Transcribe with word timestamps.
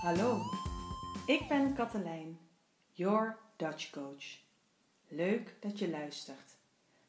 Hallo, 0.00 0.42
ik 1.26 1.48
ben 1.48 1.74
Katelijn, 1.74 2.38
your 2.92 3.38
Dutch 3.56 3.90
coach. 3.90 4.24
Leuk 5.08 5.56
dat 5.60 5.78
je 5.78 5.90
luistert. 5.90 6.56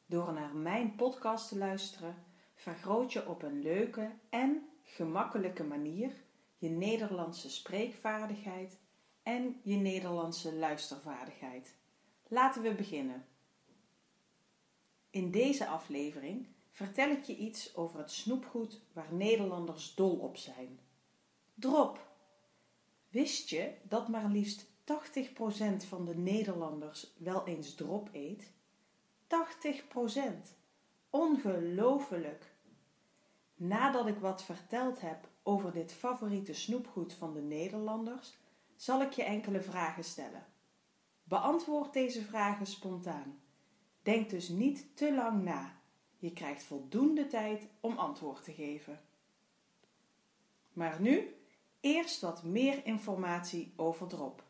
Door 0.05 0.33
naar 0.33 0.55
mijn 0.55 0.95
podcast 0.95 1.47
te 1.47 1.57
luisteren, 1.57 2.15
vergroot 2.55 3.13
je 3.13 3.27
op 3.27 3.43
een 3.43 3.61
leuke 3.61 4.11
en 4.29 4.69
gemakkelijke 4.83 5.63
manier 5.63 6.11
je 6.57 6.69
Nederlandse 6.69 7.49
spreekvaardigheid 7.49 8.77
en 9.23 9.59
je 9.63 9.75
Nederlandse 9.75 10.55
luistervaardigheid. 10.55 11.75
Laten 12.27 12.61
we 12.61 12.73
beginnen. 12.73 13.25
In 15.09 15.31
deze 15.31 15.67
aflevering 15.67 16.47
vertel 16.71 17.09
ik 17.09 17.23
je 17.23 17.35
iets 17.35 17.75
over 17.75 17.99
het 17.99 18.11
snoepgoed 18.11 18.81
waar 18.93 19.13
Nederlanders 19.13 19.95
dol 19.95 20.17
op 20.17 20.37
zijn. 20.37 20.79
Drop. 21.53 22.09
Wist 23.11 23.49
je 23.49 23.73
dat 23.83 24.07
maar 24.07 24.29
liefst 24.29 24.65
80% 24.65 24.67
van 25.87 26.05
de 26.05 26.15
Nederlanders 26.15 27.13
wel 27.17 27.47
eens 27.47 27.75
drop 27.75 28.09
eet? 28.11 28.51
80%. 29.27 30.57
Ongelooflijk. 31.09 32.55
Nadat 33.55 34.07
ik 34.07 34.17
wat 34.17 34.43
verteld 34.43 35.01
heb 35.01 35.29
over 35.43 35.71
dit 35.71 35.93
favoriete 35.93 36.53
snoepgoed 36.53 37.13
van 37.13 37.33
de 37.33 37.41
Nederlanders, 37.41 38.37
zal 38.75 39.01
ik 39.01 39.11
je 39.11 39.23
enkele 39.23 39.61
vragen 39.61 40.03
stellen. 40.03 40.45
Beantwoord 41.23 41.93
deze 41.93 42.23
vragen 42.23 42.65
spontaan. 42.65 43.41
Denk 44.01 44.29
dus 44.29 44.49
niet 44.49 44.97
te 44.97 45.13
lang 45.13 45.43
na. 45.43 45.79
Je 46.17 46.33
krijgt 46.33 46.63
voldoende 46.63 47.27
tijd 47.27 47.67
om 47.79 47.97
antwoord 47.97 48.43
te 48.43 48.53
geven. 48.53 49.01
Maar 50.73 51.01
nu 51.01 51.35
eerst 51.81 52.21
wat 52.21 52.43
meer 52.43 52.85
informatie 52.85 53.73
over 53.75 54.07
drop. 54.07 54.43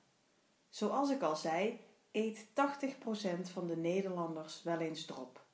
Zoals 0.69 1.09
ik 1.09 1.21
al 1.21 1.35
zei, 1.35 1.79
eet 2.11 2.45
80% 2.45 2.51
van 3.51 3.67
de 3.67 3.77
Nederlanders 3.77 4.63
wel 4.63 4.79
eens 4.79 5.05
drop. 5.05 5.45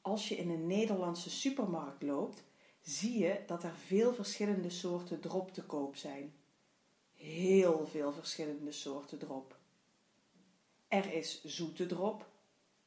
Als 0.00 0.28
je 0.28 0.36
in 0.36 0.50
een 0.50 0.66
Nederlandse 0.66 1.30
supermarkt 1.30 2.02
loopt, 2.02 2.42
zie 2.80 3.18
je 3.18 3.42
dat 3.46 3.62
er 3.62 3.74
veel 3.74 4.14
verschillende 4.14 4.70
soorten 4.70 5.20
drop 5.20 5.52
te 5.52 5.62
koop 5.62 5.96
zijn. 5.96 6.34
Heel 7.14 7.86
veel 7.86 8.12
verschillende 8.12 8.72
soorten 8.72 9.18
drop. 9.18 9.56
Er 10.88 11.12
is 11.12 11.44
zoete 11.44 11.86
drop, 11.86 12.26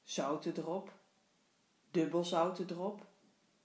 zoute 0.04 0.52
drop, 0.52 0.94
dubbelzoute 1.92 2.66
drop, 2.66 3.06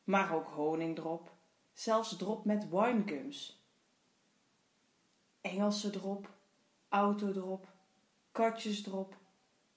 maar 0.05 0.35
ook 0.35 0.49
honingdrop, 0.49 1.33
zelfs 1.73 2.17
drop 2.17 2.45
met 2.45 2.69
winegums. 2.71 3.62
Engelse 5.43 5.91
drop, 5.91 6.31
autodrop, 6.89 7.69
katjesdrop, 8.33 9.17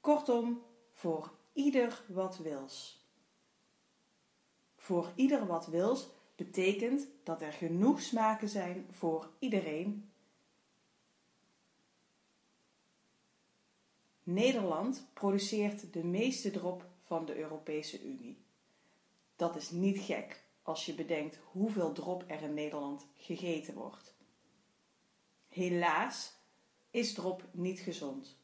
kortom, 0.01 0.63
voor 0.93 1.31
ieder 1.53 2.03
wat 2.07 2.37
wils. 2.37 3.03
Voor 4.75 5.11
ieder 5.15 5.45
wat 5.45 5.67
wils 5.67 6.07
betekent 6.35 7.07
dat 7.23 7.41
er 7.41 7.51
genoeg 7.51 8.01
smaken 8.01 8.49
zijn 8.49 8.87
voor 8.91 9.29
iedereen. 9.39 10.09
Nederland 14.23 15.07
produceert 15.13 15.93
de 15.93 16.03
meeste 16.03 16.51
drop 16.51 16.85
van 17.03 17.25
de 17.25 17.37
Europese 17.37 18.03
Unie. 18.03 18.37
Dat 19.35 19.55
is 19.55 19.69
niet 19.69 19.99
gek 19.99 20.43
als 20.61 20.85
je 20.85 20.93
bedenkt 20.93 21.39
hoeveel 21.51 21.91
drop 21.91 22.23
er 22.27 22.41
in 22.41 22.53
Nederland 22.53 23.05
gegeten 23.15 23.73
wordt. 23.73 24.14
Helaas 25.55 26.33
is 26.91 27.13
drop 27.13 27.43
niet 27.51 27.79
gezond. 27.79 28.37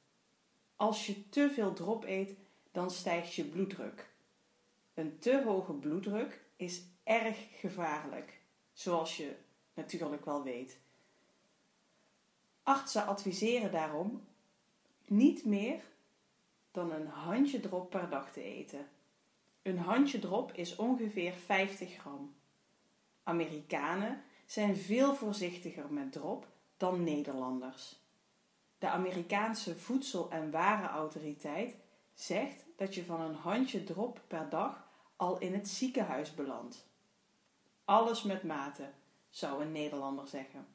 Als 0.76 1.06
je 1.06 1.30
te 1.30 1.50
veel 1.54 1.74
drop 1.74 2.04
eet, 2.04 2.36
dan 2.72 2.92
stijgt 2.92 3.34
je 3.34 3.46
bloeddruk. 3.46 4.10
Een 4.94 5.20
te 5.20 5.44
hoge 5.44 5.74
bloeddruk 5.74 6.42
is 6.56 6.82
erg 7.04 7.60
gevaarlijk, 7.60 8.42
zoals 8.74 9.18
je 9.18 9.36
natuurlijk 9.74 10.26
wel 10.26 10.44
weet. 10.44 10.80
Artsen 12.64 13.06
adviseren 13.06 13.72
daarom 13.72 14.28
niet 15.06 15.46
meer 15.46 15.84
dan 16.72 16.92
een 16.92 17.08
handje 17.08 17.60
drop 17.60 17.90
per 17.90 18.10
dag 18.10 18.32
te 18.32 18.44
eten. 18.44 18.90
Een 19.62 19.78
handje 19.78 20.20
drop 20.20 20.54
is 20.54 20.76
ongeveer 20.76 21.34
50 21.34 21.94
gram. 21.94 22.36
Amerikanen 23.24 24.24
zijn 24.46 24.76
veel 24.76 25.16
voorzichtiger 25.16 25.94
met 25.94 26.12
drop 26.12 26.48
dan 26.82 27.04
Nederlanders. 27.04 28.00
De 28.78 28.90
Amerikaanse 28.90 29.76
Voedsel- 29.76 30.32
en 30.32 30.52
Warenautoriteit 30.52 31.76
zegt 32.14 32.66
dat 32.76 32.96
je 32.96 33.06
van 33.06 33.22
een 33.22 33.36
handje 33.36 33.84
drop 33.84 34.22
per 34.28 34.50
dag 34.50 34.88
al 35.16 35.40
in 35.40 35.54
het 35.54 35.68
ziekenhuis 35.68 36.34
belandt. 36.34 36.88
Alles 37.86 38.24
met 38.24 38.44
mate, 38.44 38.90
zou 39.30 39.62
een 39.62 39.72
Nederlander 39.72 40.28
zeggen. 40.28 40.68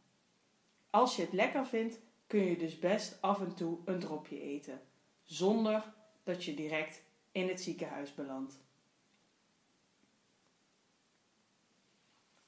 Als 0.90 1.16
je 1.16 1.22
het 1.22 1.32
lekker 1.32 1.66
vindt, 1.66 1.98
kun 2.26 2.44
je 2.44 2.56
dus 2.56 2.78
best 2.78 3.22
af 3.22 3.40
en 3.40 3.54
toe 3.54 3.78
een 3.84 4.00
dropje 4.00 4.40
eten, 4.40 4.80
zonder 5.24 5.94
dat 6.22 6.44
je 6.44 6.54
direct 6.54 7.02
in 7.32 7.48
het 7.48 7.60
ziekenhuis 7.60 8.14
belandt. 8.14 8.58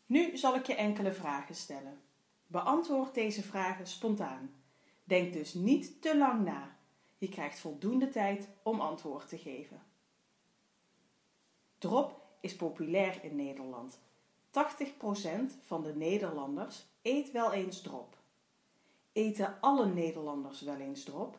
Nu 0.06 0.36
zal 0.36 0.54
ik 0.54 0.66
je 0.66 0.74
enkele 0.74 1.12
vragen 1.12 1.54
stellen. 1.54 2.07
Beantwoord 2.50 3.14
deze 3.14 3.42
vragen 3.42 3.86
spontaan. 3.86 4.54
Denk 5.04 5.32
dus 5.32 5.54
niet 5.54 6.02
te 6.02 6.18
lang 6.18 6.44
na. 6.44 6.76
Je 7.18 7.28
krijgt 7.28 7.58
voldoende 7.58 8.08
tijd 8.08 8.48
om 8.62 8.80
antwoord 8.80 9.28
te 9.28 9.38
geven. 9.38 9.82
Drop 11.78 12.26
is 12.40 12.56
populair 12.56 13.24
in 13.24 13.36
Nederland. 13.36 14.00
80% 14.50 14.50
van 15.64 15.82
de 15.82 15.94
Nederlanders 15.94 16.86
eet 17.02 17.30
wel 17.30 17.52
eens 17.52 17.80
drop. 17.80 18.16
Eten 19.12 19.60
alle 19.60 19.86
Nederlanders 19.86 20.60
wel 20.60 20.76
eens 20.76 21.04
drop? 21.04 21.38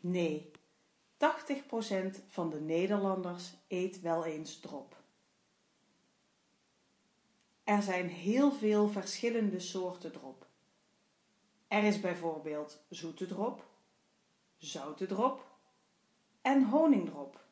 Nee, 0.00 0.50
80% 1.18 1.18
van 2.26 2.50
de 2.50 2.60
Nederlanders 2.60 3.52
eet 3.68 4.00
wel 4.00 4.24
eens 4.24 4.60
drop. 4.60 4.96
Er 7.64 7.82
zijn 7.82 8.08
heel 8.08 8.52
veel 8.52 8.88
verschillende 8.88 9.60
soorten 9.60 10.12
drop. 10.12 10.46
Er 11.68 11.84
is 11.84 12.00
bijvoorbeeld 12.00 12.78
zoete 12.88 13.26
drop, 13.26 13.66
zoute 14.56 15.06
drop 15.06 15.46
en 16.42 16.64
honingdrop. 16.64 17.44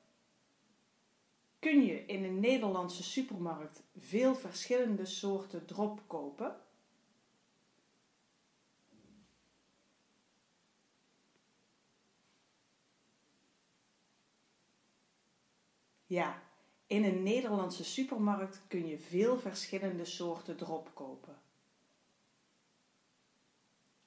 Kun 1.59 1.85
je 1.85 2.07
in 2.07 2.25
een 2.25 2.41
Nederlandse 2.41 3.03
supermarkt 3.03 3.83
veel 3.99 4.35
verschillende 4.35 5.07
soorten 5.07 5.67
drop 5.67 6.01
kopen? 6.07 6.57
Ja, 16.07 16.43
in 16.87 17.05
een 17.05 17.23
Nederlandse 17.23 17.85
supermarkt 17.85 18.61
kun 18.69 18.87
je 18.87 18.99
veel 18.99 19.39
verschillende 19.39 20.05
soorten 20.05 20.57
drop 20.57 20.91
kopen. 20.95 21.43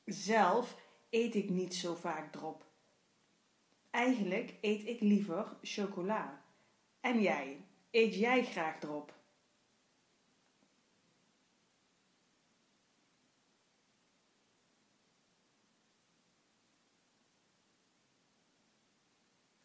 Zelf 0.05 0.77
eet 1.09 1.35
ik 1.35 1.49
niet 1.49 1.75
zo 1.75 1.95
vaak 1.95 2.31
drop. 2.31 2.65
Eigenlijk 3.89 4.53
eet 4.61 4.87
ik 4.87 5.01
liever 5.01 5.57
chocola. 5.61 6.41
En 6.99 7.21
jij, 7.21 7.65
eet 7.91 8.15
jij 8.15 8.45
graag 8.45 8.79
drop? 8.79 9.13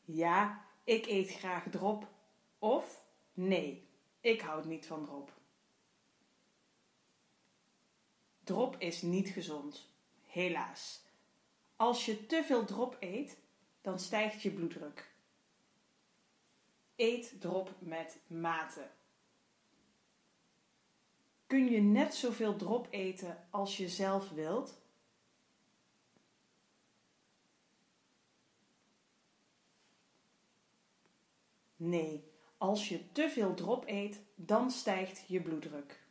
Ja, 0.00 0.64
ik 0.84 1.06
eet 1.06 1.30
graag 1.30 1.70
drop. 1.70 2.08
Of 2.62 3.04
nee, 3.34 3.88
ik 4.20 4.40
houd 4.40 4.64
niet 4.64 4.86
van 4.86 5.04
drop. 5.04 5.32
Drop 8.44 8.76
is 8.78 9.02
niet 9.02 9.28
gezond, 9.28 9.88
helaas. 10.22 11.02
Als 11.76 12.06
je 12.06 12.26
te 12.26 12.44
veel 12.44 12.64
drop 12.64 12.96
eet, 13.00 13.38
dan 13.80 13.98
stijgt 13.98 14.42
je 14.42 14.50
bloeddruk. 14.50 15.14
Eet 16.96 17.40
drop 17.40 17.74
met 17.78 18.20
mate. 18.26 18.90
Kun 21.46 21.70
je 21.70 21.80
net 21.80 22.14
zoveel 22.14 22.56
drop 22.56 22.86
eten 22.90 23.46
als 23.50 23.76
je 23.76 23.88
zelf 23.88 24.30
wilt? 24.30 24.80
Nee, 31.76 32.31
Als 32.62 32.88
je 32.88 33.12
te 33.12 33.30
veel 33.30 33.54
drop 33.54 33.84
eet, 33.86 34.20
dan 34.34 34.70
stijgt 34.70 35.24
je 35.26 35.40
bloeddruk. 35.40 36.02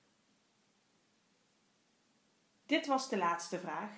Dit 2.65 2.85
was 2.85 3.09
de 3.09 3.17
laatste 3.17 3.59
vraag. 3.59 3.91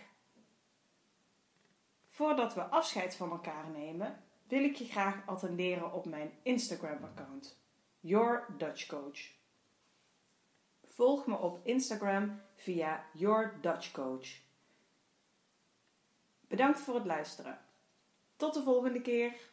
Voordat 2.10 2.54
we 2.54 2.62
afscheid 2.62 3.16
van 3.16 3.32
elkaar 3.32 3.70
nemen, 3.70 4.24
wil 4.48 4.64
ik 4.64 4.76
je 4.76 4.86
graag 4.86 5.28
attenderen 5.28 5.94
op 5.94 6.06
mijn 6.06 6.32
Instagram-account, 6.44 7.60
Your 8.00 8.46
Dutch 8.58 8.86
Coach. 8.86 9.32
Volg 10.88 11.26
me 11.26 11.38
op 11.38 11.66
Instagram 11.66 12.42
via 12.56 13.06
Your 13.14 13.58
Dutch 13.62 13.92
Coach. 13.92 14.28
Bedankt 16.48 16.80
voor 16.80 16.96
het 16.96 17.06
luisteren. 17.06 17.60
Tot 18.36 18.54
de 18.54 18.64
volgende 18.64 19.02
keer. 19.02 19.52